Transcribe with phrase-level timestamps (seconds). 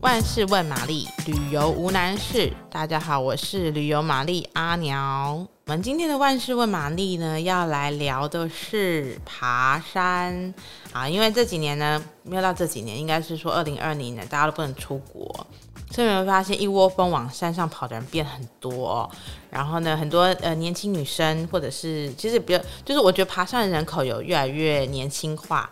[0.00, 2.50] 万事问玛丽，旅游无难事。
[2.70, 5.46] 大家好，我是旅游玛丽阿鸟。
[5.66, 10.54] 我们今天的万事问玛丽呢，要来聊的是爬山
[10.92, 11.06] 啊。
[11.06, 15.46] 因为这几年呢，没有到这几年，应该是说二零二零年，大家都不能出国，
[15.90, 19.08] 所以你会发现一窝蜂往山上跑的人变很多。
[19.50, 25.68] 然后呢，很多呃年轻女生，或者是其实比较，就是我觉得爬山的人口有越来越年轻化。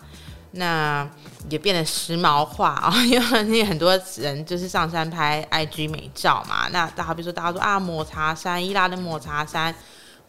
[0.52, 1.06] 那
[1.50, 6.68] 也变得时髦化啊、 因为很多人就是上山拍 IG 美照嘛。
[6.70, 9.74] 那大家比如说大家说啊，抹茶山，伊拉的抹茶山，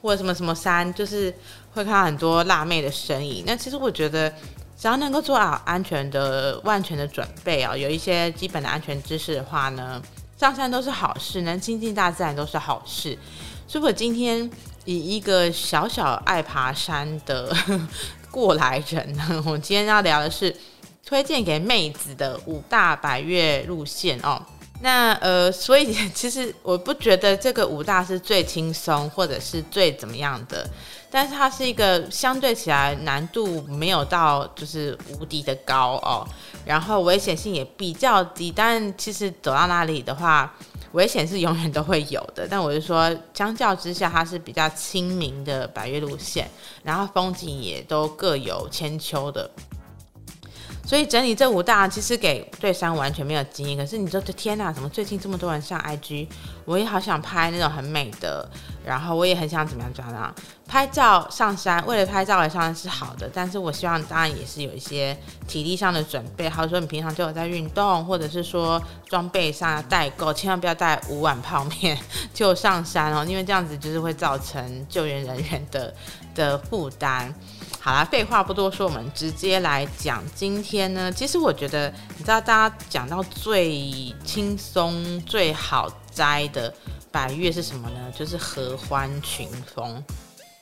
[0.01, 1.33] 或者什么什么山，就是
[1.71, 3.45] 会看到很多辣妹的身影。
[3.47, 4.29] 那其实我觉得，
[4.77, 10.01] 只要能够做好安全的、万全的准备啊、有一些基本的安全知识的话呢，
[10.37, 13.17] 上山都是好事，能亲近大自然都是好事。
[13.65, 14.49] 所以我今天
[14.83, 17.55] 以一个小小爱爬山的。
[18.31, 20.55] 过来人呢， 我今天要聊的是
[21.05, 24.41] 推荐给妹子的五大百岳路线哦。
[24.81, 30.65] 那呃，所以其实我不觉得这个五大是最轻松或者是最怎么样的，
[31.11, 36.25] 但是它是一个相对起来难度没有到就是无敌的高哦，
[36.63, 38.53] 然后危险性也比较低。
[38.55, 40.55] 但其实走到那里的话，
[40.93, 46.49] 危险是永远都会有的，但我是说，相较之下，它是比较亲民的百越路线，
[46.83, 49.49] 然后风景也都各有千秋的。
[50.89, 53.77] 所以整理这五大，其实给对山完全没有经验。
[53.77, 56.27] 可是你说这，天哪，怎么最近这么多人上 IG？
[56.65, 58.49] 我也好想拍那种很美的，
[58.83, 60.33] 然后我也很想怎么样怎么样。
[60.67, 65.15] 拍照上山，为了拍照而上山是好的，但是我希望当然也是有一些
[65.47, 66.49] 体力上的准备。
[66.49, 71.95] 还有说你平常就有在运动，或者是说装备上代购，千万不要带五碗泡面
[72.33, 75.93] 就上山哦，因为这样子就是会造成救援人员的
[76.33, 77.31] 的负担。
[77.81, 80.21] 好啦，废话不多说，我们直接来讲。
[80.35, 86.73] 今天呢，其实我觉得，你知道，大家讲到最轻松、最好摘的
[87.09, 88.11] 百月是什么呢？
[88.13, 90.03] 就是合欢群峰。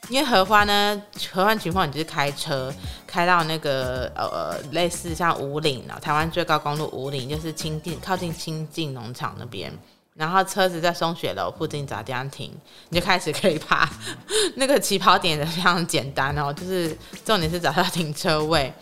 [0.09, 1.01] 因为合欢呢，
[1.33, 2.71] 合欢群峰，你就是开车
[3.07, 9.73] 开到那个呃，类似像五岭啊，台湾最高公路五岭，就是清近靠近清境农场那边。
[10.17, 12.51] 然后车子在松雪楼附近找地方停，
[12.89, 13.87] 你就开始可以爬。
[14.55, 18.73] 那个起跑点的非常简单哦，就是重点是找到停车位，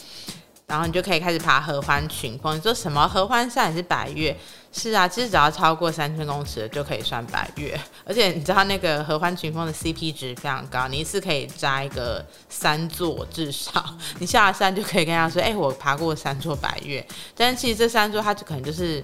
[0.68, 2.58] 然后你就可以开始爬合欢群峰。
[2.58, 4.36] 你说什么合欢山也是百岳？
[4.72, 7.80] 是啊，其实只要超过三千公尺的就可以算百岳。
[8.04, 13.96] 而且你知道那个合欢群峰的 CP 值非常高，你一次可以摘个三座至少。
[14.20, 17.06] 你下了山就可以跟他说：“哎，我爬过三座百岳。”
[17.36, 19.04] 但是其实这三座它就可能就是。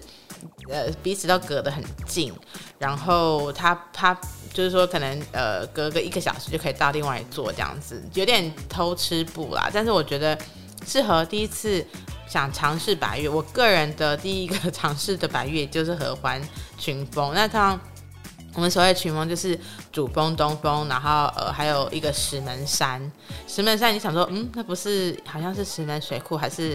[0.71, 2.33] 呃，彼此都隔得很近，
[2.79, 4.17] 然后他他
[4.51, 9.69] 就是说，可能呃隔个一个小时就可以到另外一座这样子，有点偷吃步啦。
[9.71, 10.35] 但是我觉得
[10.85, 11.85] 适合第一次
[12.27, 16.41] 想尝试白月，我个人的第一个尝试的白月就是合欢
[16.77, 17.33] 群峰。
[17.33, 17.79] 那它。
[18.53, 19.57] 我们所谓群峰就是
[19.93, 23.01] 主峰、东峰，然后呃还有一个石门山。
[23.47, 26.71] 石门山，你想说，嗯，那不是好像是石门水库还是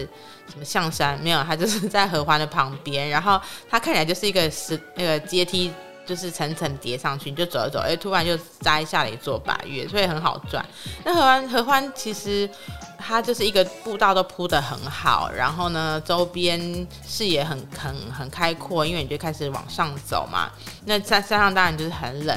[0.49, 1.19] 什么象山？
[1.21, 3.07] 没有，它就是在合欢的旁边。
[3.07, 5.71] 然后它看起来就是一个石那个阶梯，
[6.07, 10.65] 就是层层叠上去，你就走一走，哎，突然就摘下了一座白月，所以很好转。
[11.03, 12.49] 那合欢合欢其实。
[12.99, 16.59] 它就是一个步道都铺得很好，然后呢，周边
[17.07, 20.49] 视野很很很开阔，因为你就开始往上走嘛。
[20.85, 22.35] 那山山上当然就是很冷，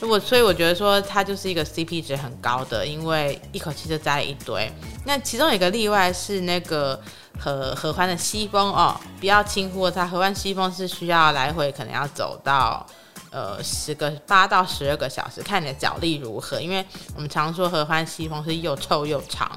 [0.00, 4.70] 如果所以我觉得说它就是一个 CP 值很高的，因为一口气就摘了一堆。
[5.04, 7.00] 那其中有一个例外是那个
[7.38, 10.06] 合合欢的西风哦，不要轻忽它。
[10.06, 12.86] 合欢西风是需要来回可能要走到。
[13.30, 16.60] 呃，十个八到十二个小时，看你的脚力如何。
[16.60, 16.84] 因为
[17.14, 19.50] 我们常说合欢西风是又臭又长，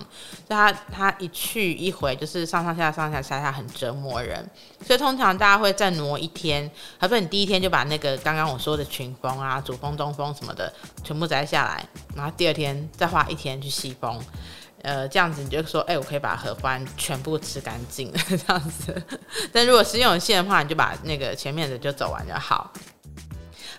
[0.47, 4.49] 所以它它一去一回就是上上下上下下下很折磨人。
[4.85, 10.71] 所以通常大家会再挪一天，还不你第一天就把那个刚刚我说的群风啊、主风、东风什么的
[11.03, 14.19] 全部摘下来，然后第二天再花一天去西风。
[14.83, 18.99] 呃，这样子你就说，哎、我可以把合欢全部吃干净这样子。
[19.53, 22.73] 但如果时间有限的话，你就把那个前面的就走完就好。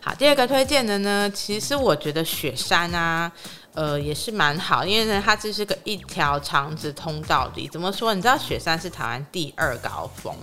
[0.05, 3.31] 好，第二个推荐的呢，其实我觉得雪山啊，
[3.73, 7.69] 呃，也是蛮好，因为呢，它这是个一条肠子通到底。
[7.69, 8.13] 怎么说？
[8.13, 10.35] 你知道雪山是台湾第二高峰，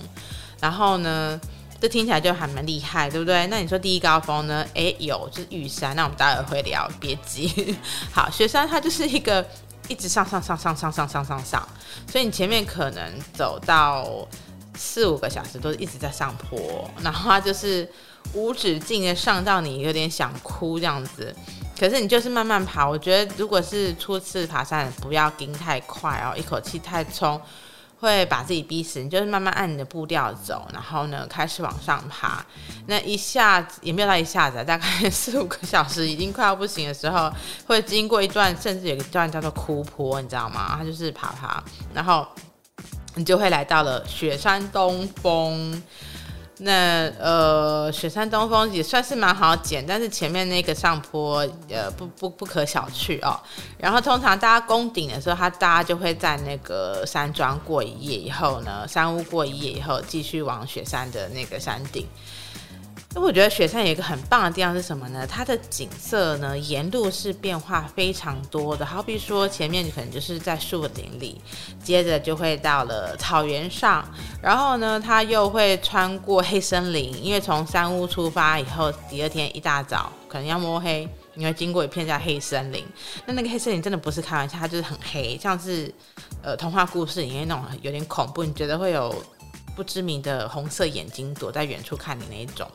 [0.61, 1.37] 然后呢，
[1.81, 3.45] 这听起来就还蛮厉害，对不对？
[3.47, 4.65] 那你说第一高峰呢？
[4.75, 5.93] 诶，有，就是玉山。
[5.93, 7.75] 那我们待会会聊，别急。
[8.13, 9.45] 好，雪山它就是一个
[9.89, 11.67] 一直上上上上上上上上上，
[12.09, 13.03] 所以你前面可能
[13.33, 14.25] 走到
[14.79, 17.87] 四五个小时都一直在上坡，然后它就是。
[18.33, 21.33] 无止境的上到你有点想哭这样子，
[21.79, 22.87] 可是你就是慢慢爬。
[22.87, 27.41] 我觉得如果是初次爬山，不要跟太快哦，一口气太冲
[27.99, 32.45] 会把自己逼死，你就是慢慢按你的步调走，然后呢开始往上爬。
[32.87, 37.31] 那一下子也没有到一下子，大概四五个小时，已经快要不行的时候，
[37.65, 40.75] 会经过一段，甚至有一段叫做哭坡，你知道吗？
[40.77, 42.27] 它就是爬爬，然后
[43.19, 45.83] 你就会来到了雪山东峰。
[46.61, 51.39] 那呃，雪山东峰也算是蛮好捡，但是前面那个上坡，
[51.69, 53.37] 呃，不不不可小觑哦。
[53.77, 62.07] 然后通常大家攻顶的时候，他大家就会在那个山庄过一夜，以后呢，山屋过一夜以后，继续往雪山的那个山顶。
[63.11, 65.25] 那我觉得雪山有一个很棒的地方是什么呢？
[65.25, 68.85] 它的景色呢，沿路是变化非常多的。
[68.85, 71.41] 好比说前面可能就是在树林里，
[71.83, 74.07] 接着就会到了草原上，
[74.43, 82.85] 然后呢，它又会穿过黑森林，因为从山屋出发以后，第二天一大早可能要摸黑，你会经过一片叫黑森林。
[83.25, 85.91] 那那个黑森林真的不是开玩笑，它就是很黑，像是
[86.43, 89.11] 呃童话故事里面那种有点恐怖，你觉得会有。
[89.79, 92.69] 不知名的红色眼睛躲在远处看你那一种，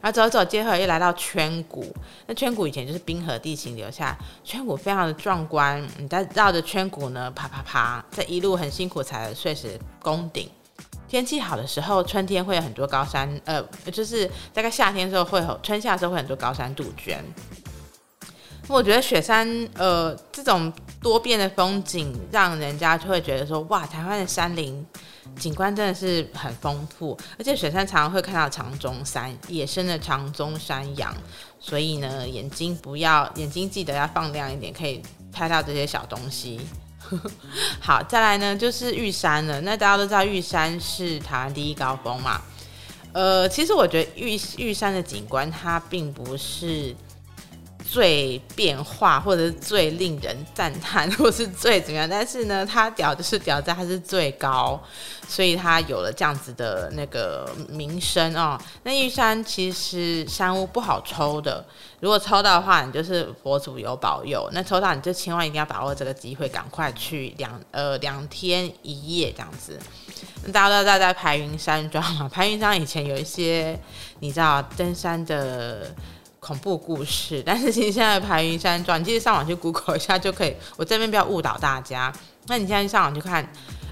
[0.00, 1.92] 然后走走，接下来又来到圈谷。
[2.24, 5.84] 那圈谷以前就是冰河地形留下，圈谷非常的壮观。
[5.98, 10.48] 你在绕着圈谷呢，爬爬爬，在一路很辛苦踩的碎石攻顶。
[11.08, 13.60] 天气好的时候，春天会有很多高山，呃，
[13.90, 17.18] 就是大概夏天的时候会有，春夏的时候会很多高山杜鹃。
[18.68, 24.84] 我觉得雪山，呃，这种多变的风景，让人家就会觉得说，哇，台湾的山林。
[25.38, 31.14] 景观真的是很丰富，而且雪山常常会看到长鬃山，野生的长鬃山羊，
[31.60, 35.02] 所以呢，眼睛不要，眼睛记得要放亮一点，可以
[35.32, 36.60] 拍到这些小东西。
[37.80, 39.60] 好，再来呢就是玉山了。
[39.60, 42.40] 那大家都知道玉山是台湾第一高峰嘛？
[43.12, 46.94] 呃，其实我觉得玉玉山的景观它并不是。
[47.88, 52.08] 最变化，或者是最令人赞叹， 或是最怎么样？
[52.08, 54.78] 但是呢，它屌就是屌在它是最高，
[55.28, 58.60] 所以它有了这样子的那个名声哦。
[58.82, 61.64] 那玉山其实山屋不好抽的，
[62.00, 69.78] 如果抽到的话，你就是佛祖有保佑；那抽到你就千万一定要把握这个机会，赶快去两呃两天一夜这样子。
[70.52, 73.78] 大家都知道在排云山庄嘛，排云山以前有一些
[74.18, 75.94] 你知道登山的。
[76.46, 80.54] 恐怖故事，但是其实现在排云山庄，你其实上网去 Google 一下就可以。
[80.76, 82.12] 我这边不要误导大家。
[82.46, 83.44] 那你现在上网去看，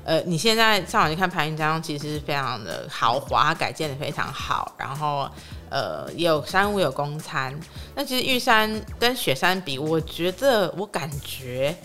[0.05, 4.73] 呃，你现在上网去看排云山庄，其实是非常的豪华，改建的非常好。
[4.79, 5.29] 然后，
[5.69, 7.53] 呃，也有山屋有公餐。
[7.97, 11.77] 那其实玉山跟雪山比，我觉得我感觉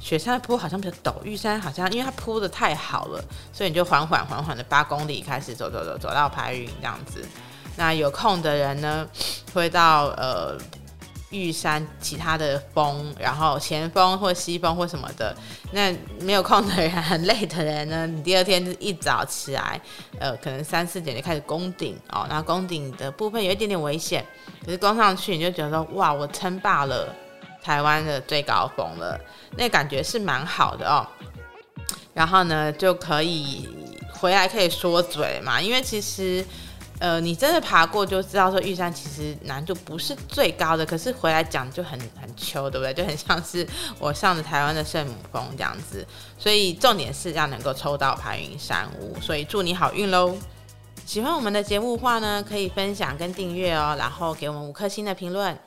[0.00, 3.22] 雪山的坡好像比较陡，玉山好像因为它铺的太好了，
[3.52, 7.22] 所以你就缓缓缓缓的八公里开始走走走走到排云这样子。
[7.76, 9.04] 那有空的人呢，
[9.54, 10.58] 会到呃
[11.30, 15.34] 玉山其他的峰，然后前峰或西峰或什么的。
[15.72, 19.80] 那没有空的人， 很累的人呢，你第二天一早起来，
[20.18, 22.26] 呃，可能三四点就开始攻顶哦。
[22.28, 24.24] 那攻顶的部分有一点点危险，
[24.64, 27.08] 可是攻上去你就觉得说，哇，我称霸了
[27.62, 29.18] 台湾的最高峰了，
[29.56, 31.06] 那感觉是蛮好的哦。
[32.12, 33.68] 然后呢，就可以
[34.12, 36.44] 回来可以说嘴嘛，因为其实。
[37.00, 42.94] 呃，你真的爬过就知道，说玉山其实难度不是最高的，可是回来讲就很很秋，对不对？
[42.94, 43.66] 就很像是
[43.98, 46.06] 我上的台湾的圣母峰这样子，
[46.38, 50.36] 所以重点是要能够抽到排云山屋，所以祝你好运喽！
[51.04, 55.58] 喜欢我们的节目话呢，可以分享跟订阅哦，然后给我们五颗星的评论。